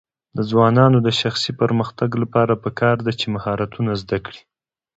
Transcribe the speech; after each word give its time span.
د 0.37 0.39
ځوانانو 0.49 0.97
د 1.05 1.09
شخصي 1.21 1.51
پرمختګ 1.61 2.09
لپاره 2.23 2.53
پکار 2.63 2.97
ده 3.05 3.11
چې 3.19 3.25
مهارتونه 3.35 3.91
زده 4.01 4.17
کړي. 4.25 4.41